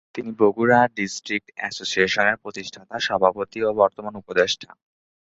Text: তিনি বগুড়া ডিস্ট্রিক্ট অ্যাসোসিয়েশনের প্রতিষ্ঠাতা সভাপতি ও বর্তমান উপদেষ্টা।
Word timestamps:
তিনি 0.15 0.31
বগুড়া 0.39 0.79
ডিস্ট্রিক্ট 0.97 1.47
অ্যাসোসিয়েশনের 1.57 2.37
প্রতিষ্ঠাতা 2.43 2.95
সভাপতি 3.07 3.59
ও 3.63 3.79
বর্তমান 3.81 4.13
উপদেষ্টা। 4.21 4.69